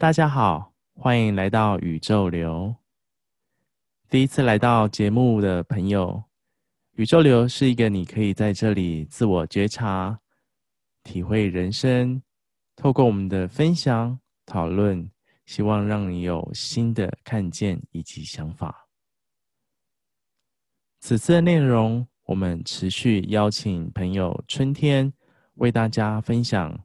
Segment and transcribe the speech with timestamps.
[0.00, 2.74] 大家好，欢迎来到宇宙流。
[4.08, 6.22] 第一次来到节目的朋友，
[6.92, 10.18] 宇宙流是一个你可以在这里自我觉察、
[11.02, 12.22] 体会人生，
[12.76, 15.10] 透过我们的分享讨论，
[15.48, 18.86] 希望让你有新的看见以及想法。
[21.00, 25.10] 此次的内容，我们持续邀请朋友春天
[25.54, 26.78] 为大家分享：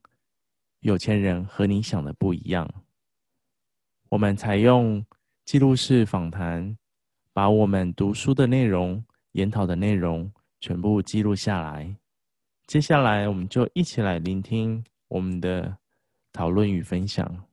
[0.80, 2.74] 有钱人和你想的不一样。
[4.08, 5.06] 我们采用
[5.44, 6.78] 记录式访谈，
[7.34, 9.04] 把我们读书的内容、
[9.34, 11.94] 研讨的内容全部记录下来。
[12.66, 15.78] 接下来，我们就一起来聆听我们的
[16.32, 17.46] 讨论与分享。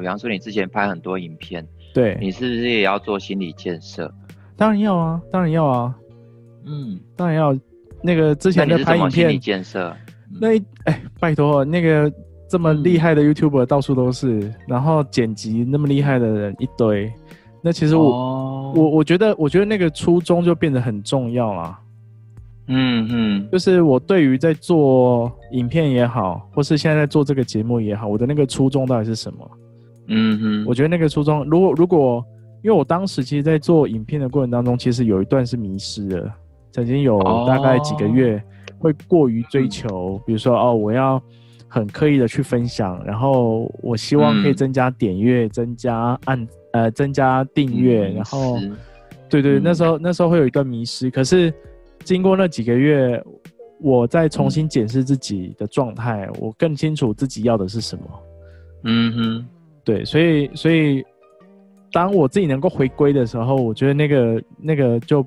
[0.00, 4.12] 比方说你之前拍很多影片，对，你是不是也要做心理建设？
[4.56, 5.94] 当然要啊，当然要啊，
[6.64, 7.56] 嗯，当然要。
[8.02, 9.94] 那个之前在拍影片，心理建设，
[10.30, 12.10] 嗯、那哎，拜托，那个
[12.48, 17.12] 这么厉害的 YouTuber 到处都是，嗯、然后剪辑那么厉害的人一堆，
[17.62, 21.78] 那其实我、哦、我我觉得，我觉得那个初衷就变得很重要啊。
[22.68, 29.50] 嗯嗯，就是我对于在做影片也好，或是现在在做这个节目也好，我的那个初衷到底是什么？
[30.08, 32.24] 嗯哼，我觉得那个初衷，如果如果，
[32.62, 36.32] 因为我当时其实，在做影片的过程当中，其实有一段是迷失的，
[36.72, 38.42] 曾经有大概几个月
[38.78, 41.22] 会过于追求，哦、比如说哦，我要
[41.68, 48.58] 很刻意的去分享，然后我希望可以增加点阅、嗯、增加按呃增加订阅，然后
[49.28, 51.52] 对对，那时候那时候会有一段迷失，可是。
[52.02, 53.22] 经过那几个月，
[53.78, 58.04] 我再重新检视自己的状态，嗯、我更清楚自己要的是什么。
[58.84, 59.46] 嗯哼，
[59.84, 61.04] 对，所以所以，
[61.92, 65.26] 当我自己能够回归的时候，我觉得那个那个就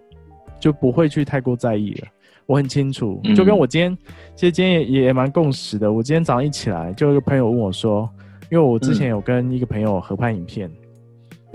[0.59, 2.07] 就不会去太过在意了。
[2.45, 3.97] 我很清楚，嗯、就跟我今天，
[4.35, 5.91] 其实今天也也蛮共识的。
[5.91, 8.09] 我今天早上一起来，就有一个朋友问我说，
[8.51, 10.69] 因为我之前有跟一个朋友合拍影片。
[10.69, 10.75] 嗯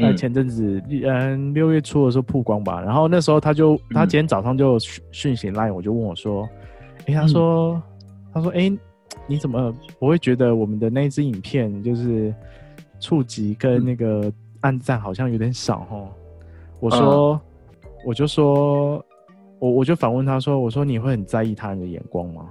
[0.01, 6.49] 在前阵子，嗯，六月初的时候曝光吧，然后那时候他就，他今天早上就讯讯息来，我就问我说，
[7.01, 7.83] 哎、欸，他说，嗯、
[8.33, 8.79] 他说，哎、欸，
[9.27, 12.33] 你怎么不会觉得我们的那支影片就是
[13.01, 16.09] 触及跟那个暗赞好像有点少哦？
[16.81, 19.05] 我说，嗯、我就说，
[19.59, 22.47] 我我就反问他说，我说你会很在意他人的眼光吗？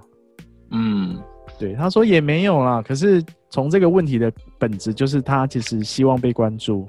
[0.71, 1.17] 嗯，
[1.57, 6.85] 对，他说也没有啦，可是从这个问题的本质就是他其实希望被关注。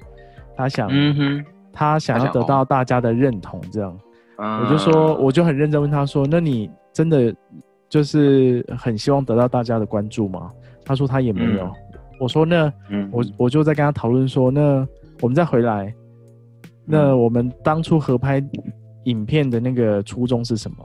[0.57, 3.97] 他想，嗯哼，他想要得到大家的认同，这样，
[4.37, 7.33] 我就说，我就很认真问他说：“那你真的
[7.87, 10.51] 就是很希望得到大家的关注吗？”
[10.83, 11.71] 他说他也没有。
[12.19, 12.71] 我说那，
[13.11, 14.87] 我我就在跟他讨论说，那
[15.21, 15.93] 我们再回来，
[16.85, 18.43] 那我们当初合拍
[19.05, 20.77] 影片的那个初衷是什么？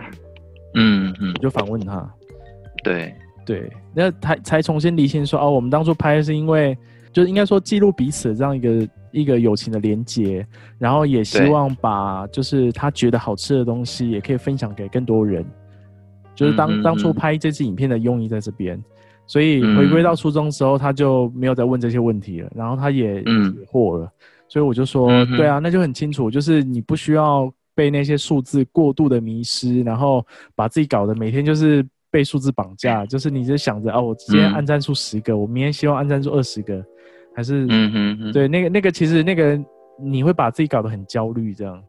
[0.74, 2.08] 嗯嗯，我就反问他，
[2.82, 6.76] 对对，那他才重新理清说，哦，我们当初拍是因为，
[7.12, 8.88] 就是应该说记录彼此这样一个。
[9.14, 10.44] 一个友情的连接，
[10.76, 15.46] 然后也希望把就是他觉得好吃的东西，也可以分享给更多人。
[16.34, 18.76] 就是当当初拍这支影片的用意在这边，
[19.26, 22.50] 所以回归到初中时候，他就没有再问这些问题了。
[22.54, 23.30] 然后他也解
[23.70, 24.10] 惑了，
[24.48, 30.24] 所以我就说，对啊，那就很清楚，就是你不需要被那些数字过度的迷失，然后
[30.54, 36.84] 把自己搞得每天就是被数字绑架，就是你就想着哦，我今天按赞数十个，我明天希望按赞数二十个。
[37.36, 39.60] 还是嗯对，那个那个其实那个
[39.98, 41.82] 你会把自己搞得很焦虑这样。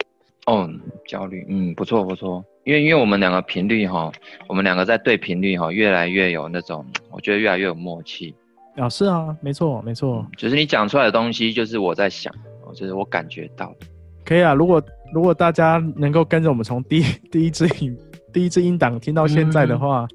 [0.47, 0.67] 哦，
[1.07, 4.11] 焦虑，嗯，不错不错，因为因为我们两个频率哈，
[4.47, 8.35] 我们两个在对频率哈，越来越有那种，我觉得越来越有默契。
[8.75, 12.33] 啊，是啊，没错没错，就是你讲出来的东西，就是我在想，
[12.73, 13.87] 就是我感觉到的。
[14.25, 14.81] 可以啊，如果
[15.13, 17.01] 如果大家能够跟着我们从第
[17.31, 17.95] 第一支音
[18.33, 20.07] 第一支音档听到现在的话，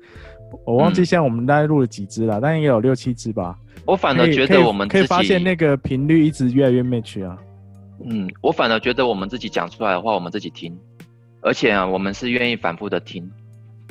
[0.53, 3.57] 嗯、我忘记现在我们大概录了几支了，嗯、但应该有六七支吧。
[3.87, 7.39] 我反而觉得我们可以发现那个频率一直越来越 match 啊。
[8.05, 10.77] 嗯，我反而觉得我们自己讲出来的话，我们自己听，
[11.43, 13.31] 而且啊，我们是愿意反复的听。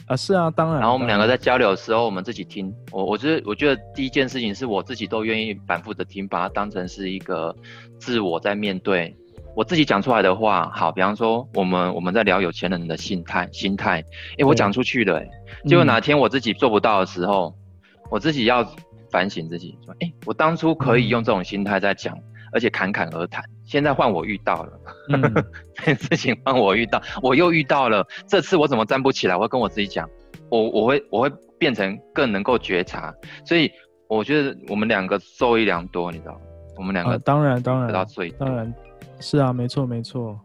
[0.07, 0.79] 啊，是啊，当然。
[0.79, 2.73] 然后我们两个在交流的时候，我们自己听。
[2.91, 7.55] 我我觉得，我觉得第一件事情是我自己都愿意反复的听，把它当成是一个
[7.99, 9.15] 自我在面对，
[9.55, 14.03] 我自己讲出来的话，好，比方说我们我们在聊有钱人的心态，心态，
[14.37, 15.29] 诶，我讲出去了，哎，
[15.67, 17.53] 结果哪天我自己做不到的时候，
[17.83, 18.67] 嗯、我自己要
[19.11, 24.79] 反省自己，说，诶，我当初可以用这种心态在讲，嗯、而且侃侃而谈，现在换我遇到了，
[25.09, 25.21] 嗯、
[25.77, 29.35] 这件事情换我遇到，我又遇到了，这次我怎么站不起来？
[29.35, 30.09] 我会跟我自己讲，
[30.49, 33.13] 我我会我会变成更能够觉察，
[33.45, 33.71] 所以
[34.07, 36.39] 我觉得我们两个受益良多，你知道吗？
[36.77, 38.73] 我们两个、啊、当然当然得到最当然。
[39.19, 40.39] 是啊，没错没错，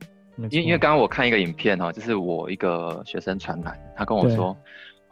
[0.50, 4.55] 因因为刚刚我看一个影片哈，就是我一个学生传来，他跟我说，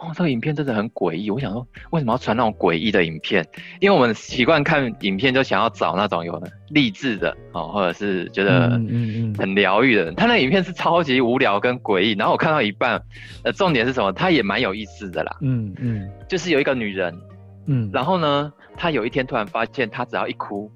[0.03, 1.31] 哦，这个影片真的很诡异。
[1.31, 3.47] 我想说，为什么要传那种诡异的影片？
[3.79, 10.07] 因为我们习惯看影片，就想要找那种有励志的哦，或者是觉得嗯嗯很疗愈的。
[10.07, 13.01] 嗯嗯嗯，他那影片是超级无聊跟诡异，然后我看到一半，
[13.45, 14.13] 呃，重点是什么？
[14.13, 15.37] 他也蛮有意思的啦。
[15.41, 17.17] 嗯嗯，就是有一个女人，
[17.67, 20.69] 嗯，然后呢，她有一天突然发现，她只要一哭，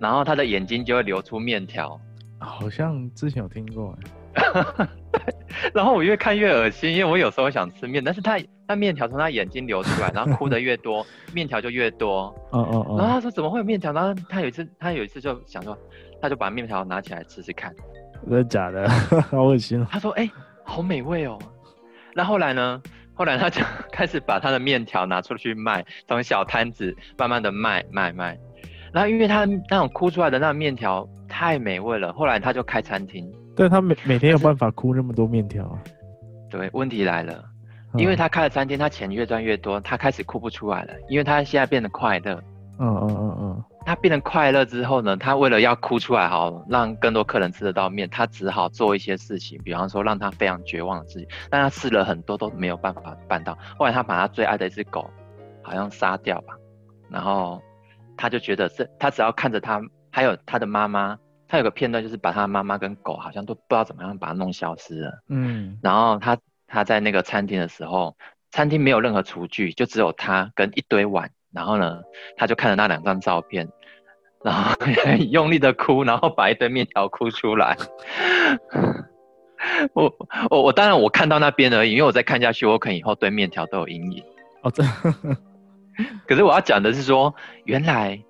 [0.00, 2.00] 然后她的眼睛就会流出面条。
[2.40, 3.96] 好像之前有听过，
[5.72, 8.36] 然后我越看越恶心，因为我有时候想吃面，但是他
[8.72, 12.34] 他面条从他眼睛流出来，然后哭的越多， 面条就越多。
[12.52, 12.96] 嗯嗯嗯。
[12.96, 13.92] 然后他说怎么会有面条？
[13.92, 15.76] 然后他有一次他有一次就想说，
[16.20, 17.74] 他就把面条拿起来吃吃看。
[18.22, 18.88] 真的假的？
[19.30, 19.86] 好恶心哦。
[19.90, 20.32] 他说哎、欸，
[20.64, 21.38] 好美味哦。
[22.14, 22.82] 那后来呢？
[23.14, 28.38] 后来他就 开始把他的面条拿出去卖，从小摊子慢慢的卖卖卖。
[28.92, 31.08] 然后因为他那种哭出来的那个面条。
[31.34, 33.26] 太美味了，后来他就开餐厅。
[33.56, 35.78] 对，他每每天有办法哭那么多面条啊。
[36.50, 37.42] 对，问题来了，
[37.96, 42.42] 因为他开了餐厅，他钱越赚越多，他开始哭不出来了，因为他现在变得快乐。
[42.78, 43.64] 嗯嗯嗯嗯。
[43.84, 51.28] 他变得快乐之后呢，他为了要哭出来，好让更多客人吃得到面，他只好做一些事情，比方说让他非常绝望的事情。
[51.50, 53.58] 但他试了很多都没有办法办到。
[53.76, 55.10] 后来他把他最爱的一只狗，
[55.62, 56.54] 好像杀掉吧，
[57.10, 57.60] 然后
[58.16, 59.80] 他就觉得这，他只要看着他。
[60.14, 61.18] 还有他的妈妈，
[61.48, 65.10] 他有个片段就是把他妈妈跟狗好像都不知道怎么样把它弄消失了。
[65.28, 66.36] 嗯，然后他
[66.72, 68.16] 他在那个餐厅的时候，
[68.50, 71.30] 餐厅没有任何厨具，就只有他跟一堆碗。
[71.52, 72.00] 然后呢，
[72.36, 73.68] 他就看着那两张照片，
[74.42, 74.74] 然后
[75.04, 77.76] 很用力的哭，然后把一堆面条哭出来。
[79.92, 80.12] 我
[80.50, 84.24] 我我当然我看到那边而已，因为我再看下去，我可能以后对面条都有阴影。
[84.62, 84.82] 哦，这。
[86.26, 87.34] 可是我要讲的是说，
[87.64, 88.22] 原来。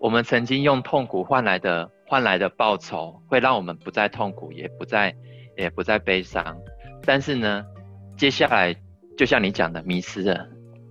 [0.00, 5.14] 我们曾经用痛苦换来的换来的报酬，会让我们不再痛苦，也不再
[5.58, 6.56] 也不再悲伤。
[7.04, 7.62] 但是呢，
[8.20, 8.76] 接下来
[9.16, 10.46] 就像你讲的，迷失了。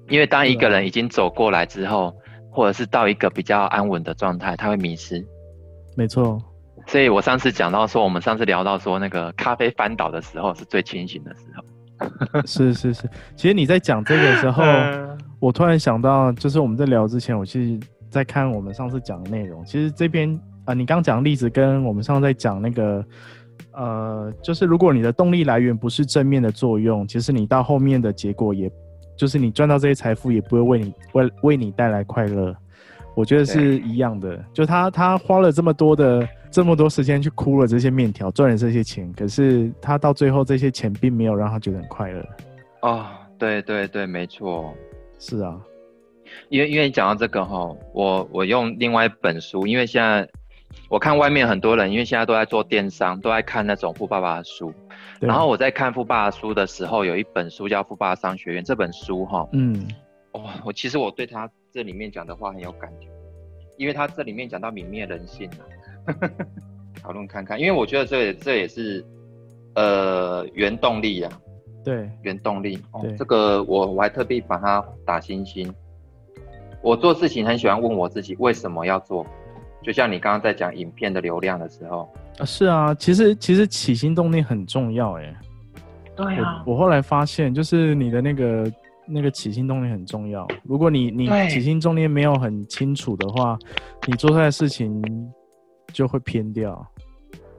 [0.08, 2.12] 因为当一个人已经走过来之后，
[2.50, 5.24] 或者是到一个比较安稳的状态，他会迷失。
[5.96, 6.42] 没错。
[6.88, 12.42] 所以我上次讲到说，我们上次聊到说，那个咖啡翻倒的时候是最清醒的时候。
[12.48, 13.08] 是是是。
[13.36, 14.64] 其实你在讲这个时候，
[15.40, 17.80] 我突然想到，就是我们在聊之前，我其实。
[18.10, 20.34] 在看我们上次讲的内容，其实这边
[20.66, 23.06] 啊、呃，你刚讲的例子跟我们上次在讲那个，
[23.74, 28.72] 呃，就是如果你的动力来源不是正面的作用，其实你到后面的结果也，也
[29.16, 32.56] 就是你赚到这些财富，也不会为你为为你带来快乐。
[33.16, 42.26] 我觉得是一样的，就他他花了这么多的这么多时间去哭了这些面条，赚了这些钱，可是他到最后这些钱并没有让他觉得很快乐。
[42.82, 43.06] 哦，
[43.38, 44.74] 对对对，没错，
[45.18, 45.60] 是啊。
[46.50, 50.26] 因为因为你讲到这个哈，我我用另外一本书，因为现在
[50.90, 54.74] 我看外面很多人，因为现在都在做电商，都在看那种富爸爸的书。
[55.20, 58.64] 然后我在看富爸爸书的时候，有一本书叫《富爸爸商学院》。
[58.66, 59.88] 这本书哈，嗯，
[60.32, 63.08] 哇、哦，我其实我对他这里面讲的话很有感觉，
[63.78, 65.62] 因为他这里面讲到泯灭人性啊，
[67.04, 69.06] 讨论看看，因为我觉得这也这也是
[69.76, 71.32] 呃原动力啊，
[71.86, 72.82] 对，原动力。
[72.94, 75.72] 哦，这个我我还特地把它打星星。
[76.82, 79.26] 我做事情很喜欢问我自己为什么要做，
[79.84, 85.36] 就像你刚刚在讲影片的流量的时候啊，是啊，其实其实起心动念很重要哎。
[86.16, 88.72] 对啊，我，我后来发现，就是你的那个
[89.08, 90.46] 那个起心动念很重要。
[90.64, 93.58] 如果你你起心动念没有很清楚的话，
[94.06, 95.02] 你做出来的事情
[95.94, 96.86] 就会偏掉，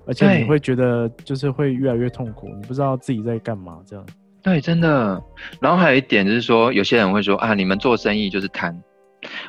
[0.06, 4.06] 而且你会觉得就是会越来越痛苦，你不知道自己在干嘛这样。
[4.42, 5.22] 对，真的。
[5.60, 8.78] 然后还有一点就是说，有些人会说啊，你们做生意就是贪。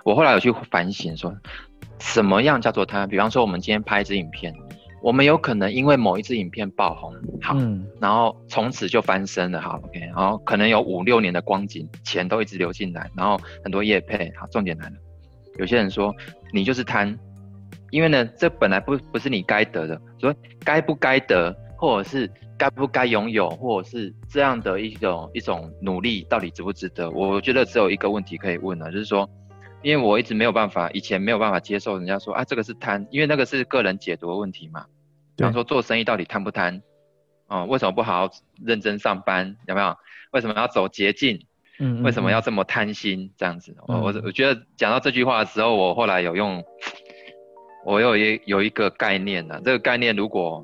[0.04, 1.34] 我后来有去反省，说
[2.01, 3.08] 什么样叫做贪？
[3.08, 4.53] 比方说，我们今天拍一支影片，
[5.03, 14.96] 我们有可能因为某一支影片爆红，好，嗯、然后从此就翻身了，好，OK，然后可能有五六年的光景，钱都一直流进来，然后很多业配，好，重点来了，
[15.58, 16.13] 有些人说
[16.51, 17.17] 你就是贪，
[17.91, 27.10] 因为呢，这本来不不是你该得的，所以该不该得，或者是该不该拥有，或者是这样的一种一种努力，到底值不值得？
[27.12, 29.29] 我觉得只有一个问题可以问了，就是说。
[29.81, 34.85] 因为我一直没有办法，以前没有办法接受人家说啊，这个是贪，因为那个是个人解读的问题嘛。
[35.35, 36.81] 比方说做生意到底贪不贪？
[37.47, 38.33] 哦，为什么不好好
[38.63, 39.57] 认真上班？
[39.67, 39.95] 有没有？
[40.31, 41.35] 为什么要走捷径？
[41.79, 43.33] 嗯，嗯，嗯，为什么要这么贪心？
[43.35, 46.63] 这样子，我我我觉得讲到这句话的时候，我后来有用，
[47.83, 49.61] 我有一有一个概念呢、啊。
[49.65, 50.63] 这个概念，如果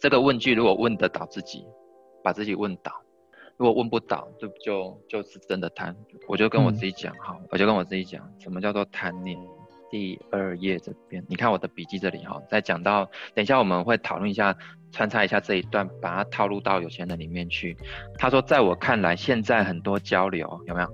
[0.00, 1.64] 这个问句如果问得倒自己，
[2.24, 2.90] 把自己问倒；
[3.56, 5.94] 如果问不到，就就就是真的贪。
[6.26, 9.38] 我就跟我自己讲，好、嗯，我就跟我自己讲，什么叫做贪念？
[9.90, 14.56] 第二页这边，你看我的笔记这里哈，在讲到，等一下我们会讨论一下，
[14.90, 17.76] 穿插一下这一段，把它套入到有钱人里面去。
[18.18, 20.88] 他说，在我看来，现在很多交流有没有？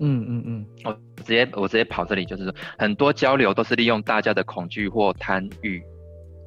[0.00, 5.80] 嗯嗯嗯，我直接我直接跑这里，就是说很多交流都是利用大家的恐惧或贪欲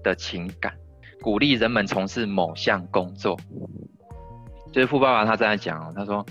[0.04, 0.74] 的情感，
[1.22, 3.40] 鼓励人们从事某项工作。
[4.72, 6.26] 就是富爸爸他在讲，他说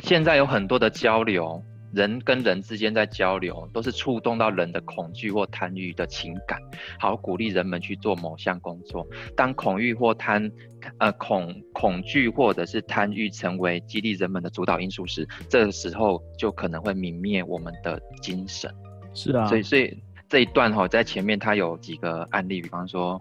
[0.00, 1.62] 现在有很多的交流。
[1.94, 6.58] 人跟人之间在交流，都是触动到人的恐惧或贪欲的情感，
[6.98, 9.06] 好鼓励人们去做某项工作。
[9.36, 10.50] 当恐惧或贪，
[10.96, 18.74] 呃恐恐惧或者是贪欲成为激励人们的主导因素时，这个时候就可能会泯灭我们的精神。
[19.12, 19.94] 是啊，所以所以
[20.30, 23.20] 这一段哈，在前面他有几个案例，比方说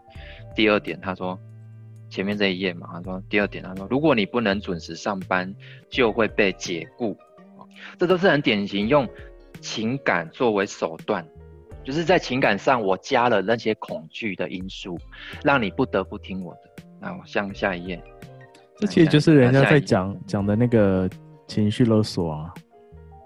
[0.56, 1.38] 第二点，他说
[2.12, 5.52] 前面这一页嘛，他说第二点，他说如果你不能准时上班，
[5.90, 7.18] 就会被解雇。
[7.98, 9.08] 这都是很典型，用
[9.60, 11.26] 情感作为手段，
[11.84, 15.00] 就是在情感上我加了那些恐惧的因素，
[15.44, 16.60] 让你不得不听我的。
[17.00, 18.04] 那我向下一页，
[18.78, 21.10] 这其实就是人家在讲讲的那个
[21.48, 22.54] 情绪勒索啊，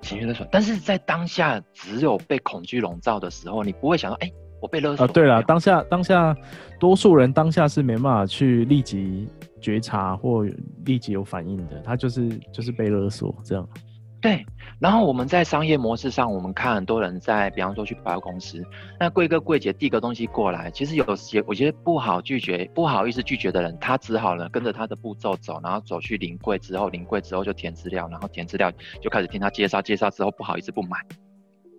[0.01, 0.47] 情绪勒索。
[0.49, 4.31] 但是在当下，只有被恐惧笼罩的时候，你不会想到，哎，
[4.65, 5.05] 我被勒索。
[5.05, 6.35] 啊，对了，当下当下，
[6.79, 9.27] 多数人当下是没办法去立即
[9.61, 10.43] 觉察或
[10.85, 13.67] 立即有反应的，他就是就是被勒索这样。
[14.21, 14.43] 对，
[14.79, 18.65] 然后我们在商业模式上，我们看很多人在，比方说去百货公司，
[18.99, 30.97] 那柜哥柜姐递个东西过来，其实有些我觉得不好拒绝，不好意思拒绝的人，他只好呢跟着他的步骤走，然后走去临柜之后，临柜之后就填资料，然后填资料就开始听他介绍，介绍之后不好意思不买。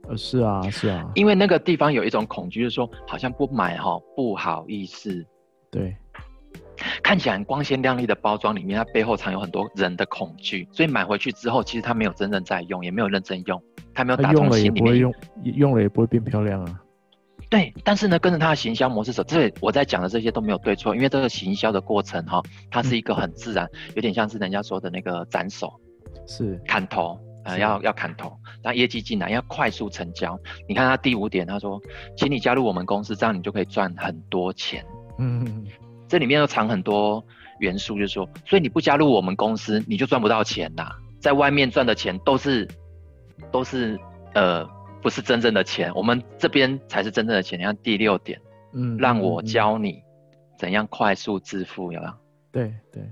[0.08, 5.24] 呃，是啊，是啊，因为那个地方有一种恐惧，就是说好像不买哈不好意思。
[5.70, 5.96] 对。
[7.02, 13.60] 看起来很光鲜亮丽的包装里面，它背后藏有很多人的恐惧，所以买回去之后，其实他没有真正在用，也没有认真用，
[13.94, 16.80] 他没有打从心里面用，用了也不会变漂亮啊。
[17.48, 25.72] 对，但是呢，跟着他的行销模式走，这我在讲的这些都没有对错，因为这个行销的过程哈，它是一个很自然，有点像是人家说的那个斩首，
[26.26, 30.38] 是砍头，呃，要要砍头，那业绩进来，要快速成交。
[30.68, 31.80] 你看他第五点，他说，
[32.16, 34.84] 请你加入我们公司，这样你就可以赚很多钱。
[35.18, 35.66] 嗯。
[36.08, 37.24] 这里面又藏很多
[37.58, 40.88] 元素，就是说，所以你不加入我们公司，你就赚不到钱呐。
[41.18, 42.68] 在外面赚的钱都是，
[43.50, 43.98] 都是
[44.32, 44.64] 呃，
[45.02, 47.58] 不是真正的钱，我们这边才是真正的钱。
[47.58, 48.40] 你看第六点，
[48.72, 50.00] 嗯，让我教你
[50.56, 52.12] 怎样快速致富，有没有？
[52.52, 53.02] 对对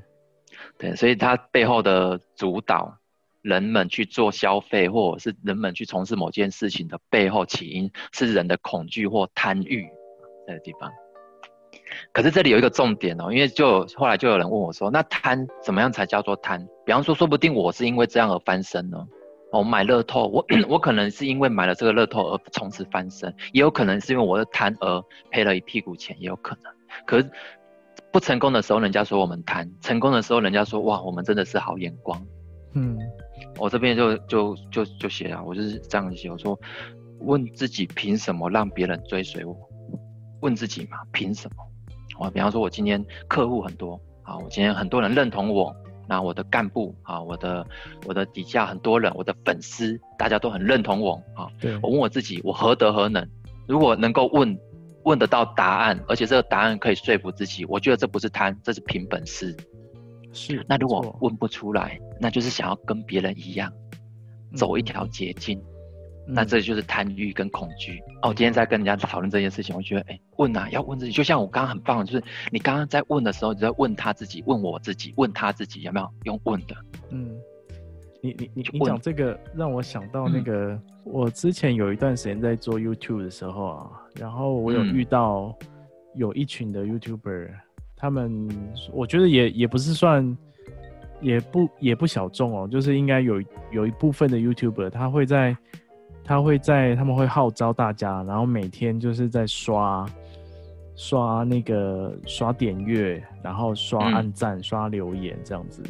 [0.79, 2.97] 对，所以他背后的主导
[3.45, 9.87] 人们去做消费，或者是人们去从事某件事情的背后起因，是人的恐惧或贪欲
[10.47, 10.91] 这个地方。
[12.11, 16.67] 可是这里有一个重点哦，因为就后来就有人问我说，那贪怎么样才叫做贪？
[16.87, 19.07] 比方说，说不定我是因为这样而翻身呢。
[19.53, 26.73] 我买乐透，我 我可能是因为买了这个乐透而从此翻身，也有可能是因为我的贪而赔了一屁股钱，也有可能。
[27.07, 27.31] 可是
[28.11, 32.27] 不成功的时候，人家说我们贪；成功的时候，人家说哇，我们真的是好眼光。
[32.75, 32.99] 嗯，
[33.59, 36.59] 我这边就就就就写啊，我就是这样写，我说
[37.21, 39.57] 问自己凭什么让别人追随我？
[40.41, 41.65] 问自己嘛，凭什么？
[42.19, 45.75] 我比方说，我今天客户很多，啊，我今天很多人认同我，
[46.07, 47.67] 那我的干部啊，我的
[48.07, 53.27] 我的底下很多人，我的粉丝，大家都很认同我，啊，对，我问我自己，我何德何能？
[53.67, 54.59] 如果能够问
[55.05, 59.57] 问得到答案，而且这个答案可以说服自己，我觉得这不是贪，这是凭本事。
[60.35, 63.73] 是，那如果问不出来，那就是想要跟别人一样，
[64.55, 65.59] 走一条捷径。
[65.59, 65.65] 嗯
[66.27, 68.29] 那这就是贪欲跟恐惧哦。
[68.29, 71.13] 今天在跟人家讨论这件事情，我觉得，哎、欸，问啊，要问自己。
[71.13, 76.75] 就像我刚刚很棒，就是你刚刚在问的时候，你在问他自己，问我自己，问他自己，有没有用问的？
[77.11, 77.37] 嗯，
[78.23, 85.55] 你你你你讲这个让我想到那个，嗯、我之前有一段时间在做 YouTube 的时候啊，然后我有遇到
[86.15, 87.55] 有一群的 YouTuber，、嗯、
[88.05, 88.47] 他们
[88.93, 90.37] 我觉得也也不是算，
[91.23, 93.43] 也不也不小众哦，就是应该有
[93.73, 95.57] 有一部分的 YouTuber 他会在。
[96.27, 100.07] 他会在，他们会号召大家，然后每天就是在刷，
[100.97, 105.83] 刷那个刷点阅，然后刷按赞、嗯、刷留言这样子。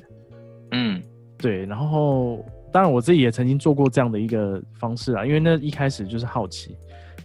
[0.73, 1.00] 嗯，
[1.38, 1.64] 对。
[1.66, 6.76] 然后，当然我自己也曾经做过这样的一个方式啊，因为那一开始就是好奇，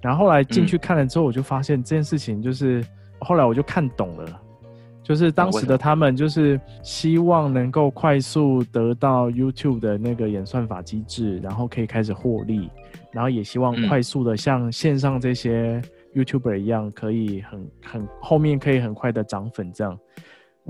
[0.03, 2.85] 然后后来进去看了之后，我就发现这件事情就是
[3.21, 4.41] 后来我就看懂了，
[5.09, 12.69] 就是当时的他们就是希望能够快速得到 YouTube 的那个演算法机制，然后可以开始获利，
[13.11, 15.81] 然后也希望快速的像线上这些
[16.13, 19.97] YouTuber 一样，可以很很后面可以很快的涨粉这样。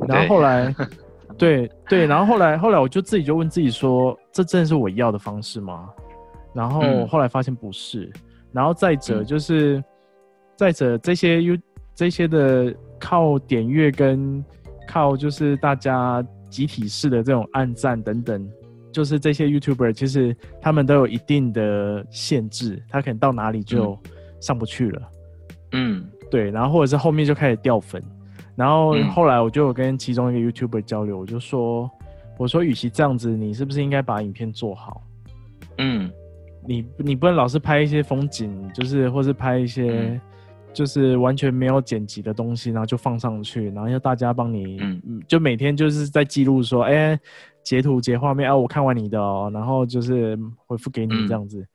[0.08, 0.74] 然后后来，
[1.38, 5.90] 对对，然后后来后来我就自己就问自己说，这真的是我要的方式吗？
[6.54, 8.10] 然后后来发现不是。
[8.54, 9.84] 然后再者就是，嗯、
[10.56, 11.58] 再者这些 U
[11.94, 14.44] 这些的靠点阅跟
[14.88, 18.50] 靠就是大家集体式的这种暗赞等等，
[18.92, 23.98] 就是这些 YouTuber 其实他们都有一定的限制，他可能到哪里就
[24.40, 25.02] 上不去了。
[25.72, 28.04] 嗯，对，然后或者是后面就开始掉粉。
[28.56, 31.90] 然后后来我就有跟其中一个 YouTuber 交流，我就说，
[32.38, 35.02] 我说与其这样子，你是不是应该把影片做好？
[35.78, 36.12] 嗯。
[36.68, 40.20] 你你不能老是拍一些风景，就是或是拍一些，
[40.74, 47.20] 就是完全没有剪辑的东西，然后就放上去，然后要大家帮你，嗯，就每天就是在记录说，哎、欸，
[47.64, 51.60] 截图截画面啊，我看完你的哦，然后就是回复给你这样子。
[51.60, 51.68] 嗯、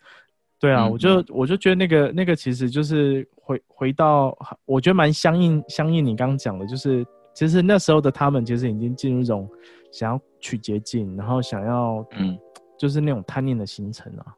[0.61, 9.49] 对啊，嗯、我就我就觉得那个那个其实就是回回到，我觉得蛮相应相应你刚刚讲的，就是其实那时候的他们其实已经进入一种
[9.93, 12.39] 想要取捷径，然后想要嗯，
[12.79, 14.35] 就是那种贪念的形成啊。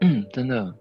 [0.00, 0.74] 嗯，真的，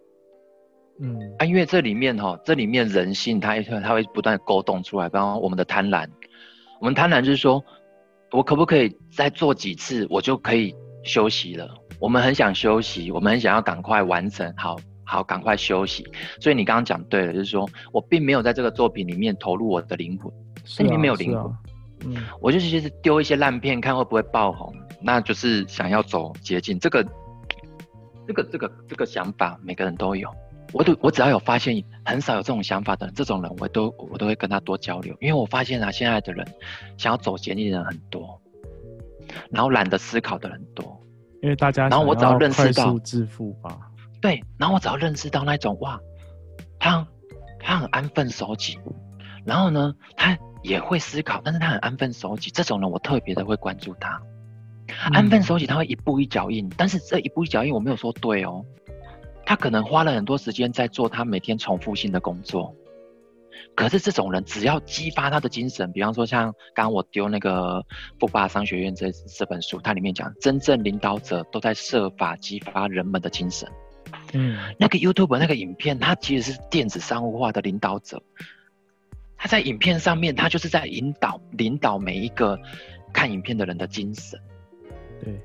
[0.99, 6.07] 嗯啊，因为这里面哈，这里面人性它它会不断勾动出来，比方我们的贪婪，
[6.79, 7.63] 我们贪婪就是说，
[8.31, 10.73] 我可不可以再做几次，我就可以
[11.03, 11.69] 休息了？
[11.99, 16.03] 我们很想休息，我们很想要赶快完成，好好赶快休息。
[16.39, 20.31] 所以你刚刚讲对了，就是说我并没有在这个作品里面投入我的灵魂，
[20.63, 21.51] 这里面没有灵魂，
[22.05, 27.05] 嗯，我就是其实丢一些烂片看会不会爆红，那就是想要走捷径，这个。
[28.27, 30.29] 这个这个这个想法每个人都有，
[30.73, 36.45] 我都我只要有发现很少有这种想法的人，这种人我都我都会跟他多交流，因为我发现啊，现在的人
[36.97, 38.41] 想要走捷径的人很多，
[39.49, 41.01] 然后懒得思考的人多，
[41.41, 43.77] 因为大家然后我只要认识到致富吧，
[44.21, 45.99] 对，然后我只要认识到那种哇，
[46.79, 47.07] 他
[47.59, 48.77] 他很安分守己，
[49.45, 54.21] 然后呢，他也会思考，但是他很安分守己，这种人我特别的会关注他。
[55.11, 58.65] 安分守己，他会一步一脚印，但是这一步一脚印我没有说对哦，
[59.47, 62.75] 他可能花了很多时间在做他每天重复性的工作，
[63.75, 67.79] 可是这种人只要激发他的精神，比方说像刚刚我丢那个
[68.19, 73.71] 《富爸商学院》这这本书，它里面讲，真正领导者都在设法激发人们的精神。
[74.33, 78.21] 嗯，那个 YouTube 那个影片，它其实是电子商务化的领导者，
[79.37, 82.59] 他在影片上面，他就是在引导领导每一个
[83.13, 84.37] 看影片的人的精神。
[85.23, 85.39] 对，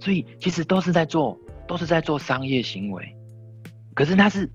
[0.00, 3.14] 所以其实都是在做，都是在做商业行为，
[3.94, 4.50] 可是他是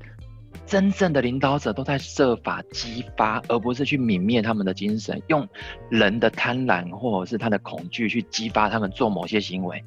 [0.65, 5.47] 真正的领导者，都在设法激发，而不是去泯灭他们的精神，用
[5.89, 9.83] 人的贪婪或者是他的恐惧去激发他们做某些行为，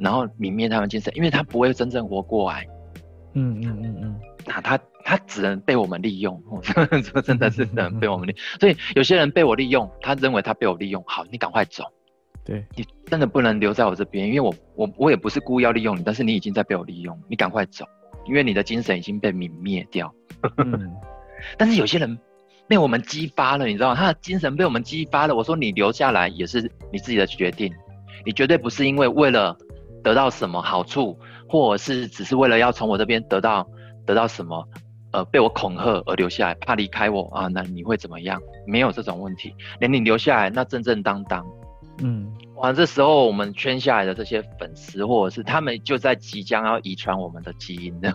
[0.00, 2.66] 然后泯灭他们精神，因为他不会真正活过来。
[3.34, 11.84] 嗯嗯嗯嗯，那他他只能被我们利用， 说真的是只能被我们利用，所以有些人被我利用，他认为他被我利用，好，你赶快走。
[12.44, 17.84] 对，你真的不能留在我这边，因为我我我也不是故意要利用你，但是你已经在被我利用，你赶快走，
[18.26, 20.12] 因为你的精神已经被泯灭掉。
[20.56, 20.90] 嗯，
[21.58, 22.18] 但是有些人
[22.66, 23.94] 被我们激发了，你知道吗？
[23.94, 25.34] 他的精神被我们激发了。
[25.34, 27.72] 我说你留下来也是你自己的决定，
[28.24, 29.56] 你绝对不是因为为了
[30.02, 33.68] 得到什么好处，或者是只是为了要从我这边得到
[34.06, 34.66] 得到什么，
[35.12, 37.48] 呃，被我恐吓而留下来，怕离开我啊？
[37.48, 38.40] 那你会怎么样？
[38.66, 41.46] 没有这种问题，连你留下来那正正当当。
[42.02, 48.14] 嗯，哇，这时候我们圈下来的这些粉丝，或者是他们就在即将要遗传我们的基因的，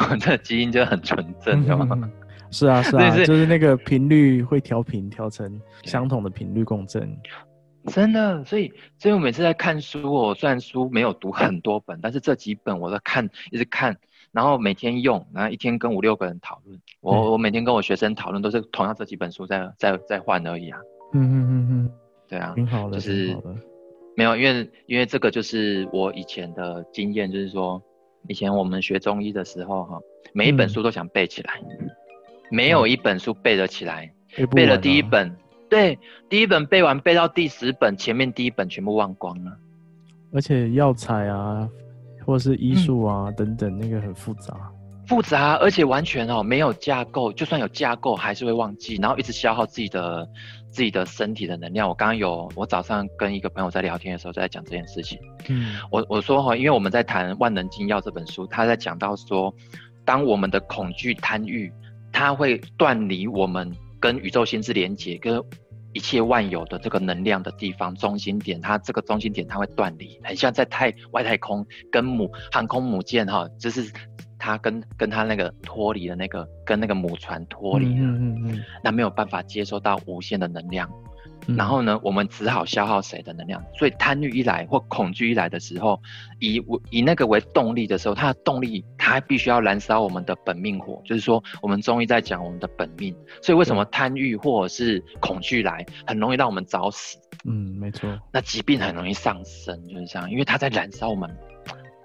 [0.00, 2.10] 我们的基因就很纯正，的吗？
[2.50, 7.16] 是啊，是啊， 是就是那个频率会调频，调成相同的频率共振。
[7.86, 13.96] 真的，所以，所以我每次在看书，我虽然书没有读很多本，但是这几本我都看，一直看，
[14.30, 16.80] 然后每天用，然后一天跟五六个人讨论。
[17.00, 20.78] 我我每天跟我学生讨论，都是同样这几本书在在在换而已啊。
[21.12, 21.90] 嗯嗯嗯嗯。
[22.32, 23.36] 对啊，挺好的，就是
[24.16, 27.82] 没有，因为因为这个就是我以前的经验，就是说
[28.26, 30.00] 以前我们学中医的时候，哈，
[30.32, 31.90] 每一本书都想背起来，嗯、
[32.50, 34.10] 没有一本书背得起来，
[34.50, 35.30] 背，了第一本，
[35.68, 35.98] 对，
[36.30, 39.54] 第一本背完，背到第十本，前面第一本全部忘光了，
[40.32, 41.68] 而且药材啊，
[42.24, 44.72] 或者是医术啊、嗯、等等，那个很复杂，
[45.06, 50.26] 复杂，而且完全哦没有架构，就算有架构，还是会忘记，然后一直消耗自己的。
[50.72, 55.18] 自己的身体的能量，我刚刚有，我早上跟一个朋友在聊天的时候，在讲这件事情。
[55.48, 59.54] 嗯，我我说哈，因为我们在谈《万能金钥》这本书，他在讲到说，
[60.04, 61.70] 当我们的恐惧、贪欲
[62.10, 65.40] 它会断离我们跟宇宙心智连接，跟
[65.92, 73.92] 一切万有的这个能量的地方中心点，它这个中心点它会断离，很像在太外太空跟母航空母舰哈，就是
[74.42, 80.90] 它跟跟他那个脱离的那个跟那个母船脱离了，嗯嗯嗯，那没有办法接收到无限的能量。
[81.56, 83.60] 然后呢，我们只好消耗谁的能量？
[83.76, 86.00] 所以贪欲一来或恐惧一来的时候，
[86.40, 93.12] 以以那个为动力的时候，它的动力它必须要燃烧我们的本命火，就是说我们中医在讲我们的本命。
[93.40, 97.18] 所以为什么贪欲或者是恐惧来，很容易让我们早死？
[97.44, 98.08] 嗯，没错。
[98.32, 101.28] 那疾病很容易上升，就是这样，因为它在燃烧我们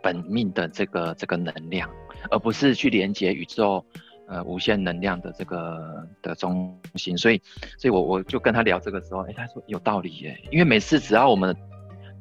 [0.01, 1.87] 本命的这个这个能量，
[2.29, 3.83] 而不是去连接宇宙。
[4.29, 7.41] 呃，无限能量的这个的中心，所以，
[7.77, 11.61] 所以我我就跟他聊这个时候，哎、欸，他说有道理耶，因为每次只要我们的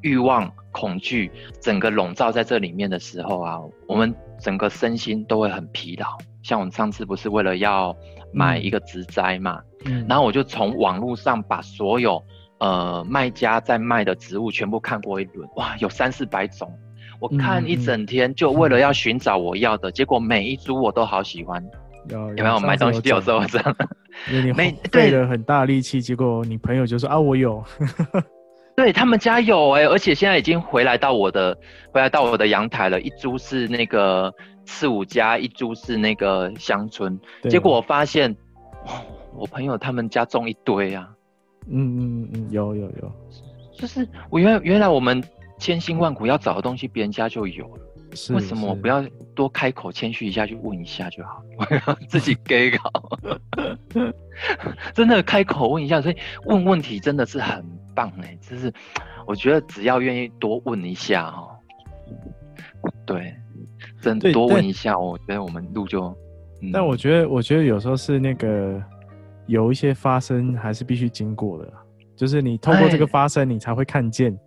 [0.03, 1.29] 欲望、恐惧
[1.61, 6.07] 整个笼罩在这里面的时候啊，我们整个身心都会很疲劳。
[6.45, 7.93] 像我们上次不是为了要
[8.33, 12.25] 买一个植栽嘛，嗯，然后我就从网络上把所有
[12.59, 16.73] 呃卖家在卖的植物全部看过一轮，哇，有三四百种，
[17.21, 21.65] 我看一整天就为了要寻找我要的，嗯、结果每一株我都好喜欢。
[22.09, 23.77] 有没有买东西有时候这样？
[24.31, 24.53] 你
[24.91, 27.63] 费了很大力气，结果你朋友就说啊，我有。
[28.77, 31.57] 对他们家有哎、欸，而且现在已经回来到我的，
[31.93, 33.01] 回来到我的阳台了。
[33.01, 34.33] 一株是那个
[34.67, 37.19] 四五加，一株是那个乡村。
[37.49, 38.37] 结果我发现，
[39.35, 41.09] 我朋友他们家种一堆啊。
[41.69, 43.13] 嗯嗯嗯，有有有，
[43.79, 45.21] 就是我原来原来我们
[45.59, 47.83] 千辛万苦要找的东西，别人家就有了。
[48.33, 51.43] 为什么我不要多开口谦虚一下去问一下就好？
[51.59, 52.91] 我 要自己给搞，
[54.95, 57.63] 真的开口问一下，所以问问题真的是很
[57.95, 58.39] 棒哎！
[58.41, 58.73] 就是
[59.27, 61.51] 我觉得只要愿意多问一下哦，
[63.05, 63.35] 对，
[64.01, 66.05] 真的多问一下，我觉得我们路就……
[66.63, 68.83] 嗯、但我觉得，我觉得有时候是那个
[69.47, 71.71] 有一些发生还是必须经过的，
[72.17, 74.39] 就是你透过这个发生，你才会看见，哎、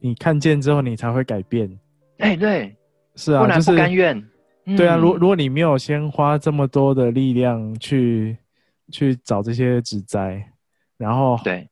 [0.00, 1.70] 你看见之后，你才会改变。
[2.18, 2.74] 哎，对。
[3.20, 4.28] 是啊，不甘愿，就是
[4.66, 4.96] 嗯、对啊。
[4.96, 8.38] 如如果你没有先花这么多的力量去
[8.92, 10.40] 去找这些植栽，
[10.96, 11.68] 然后对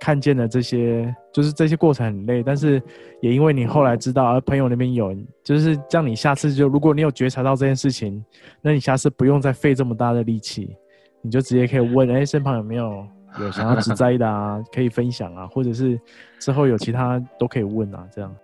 [0.00, 2.82] 看见了这些，就是这些过程很累，但是
[3.20, 8.20] 也因为你后来知道，而朋友那边有，就是这样，你下次就如果你有觉察到这件事情，
[8.60, 10.74] 那你下次不用再费这么大的力气，
[11.22, 13.06] 你就直接可以问，哎、欸，身旁有没有
[13.38, 16.00] 有想要植栽的啊，可以分享啊，或者是
[16.38, 18.34] 之后有其他都可以问啊，这样。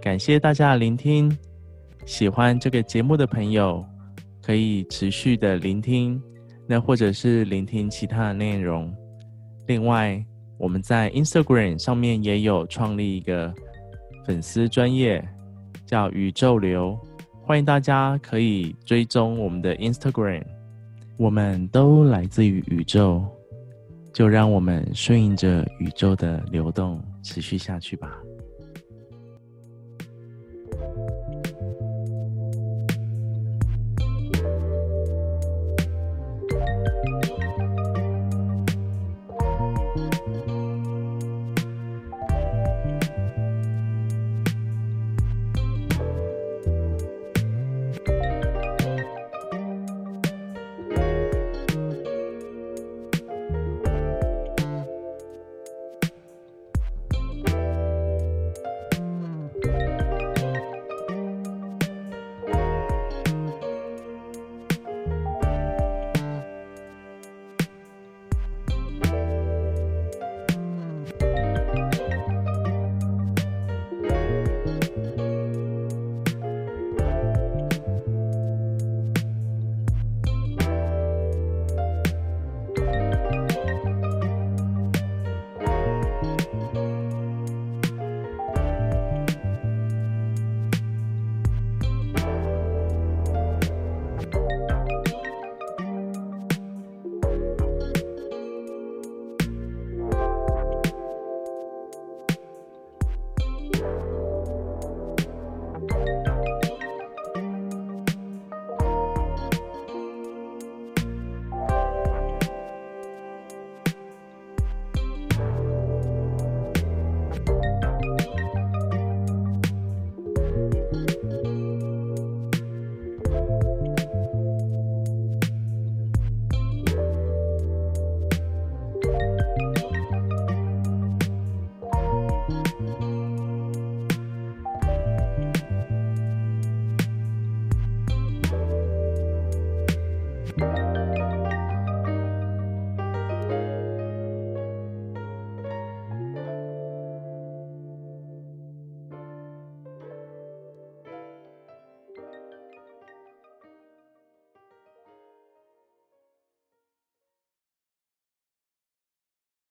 [0.00, 1.36] 感谢大家的聆听，
[2.04, 3.84] 喜欢这个节目的朋友
[4.42, 6.22] 可以持续的聆听，
[6.66, 8.94] 那或者是聆听其他的内容。
[9.66, 10.24] 另外，
[10.56, 13.52] 我们在 Instagram 上面也有创立一个
[14.24, 15.26] 粉丝专业，
[15.84, 16.98] 叫宇宙流，
[17.42, 20.44] 欢迎大家可以追踪我们的 Instagram。
[21.18, 23.26] 我们都来自于宇宙，
[24.14, 28.16] 就让我们顺应着宇宙的流动，持续下去吧。